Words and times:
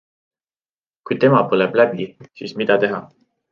Kui 1.09 1.19
tema 1.25 1.43
põleb 1.53 1.79
läbi, 1.83 2.09
siis 2.41 2.59
mida 2.63 2.83
teha? 2.87 3.07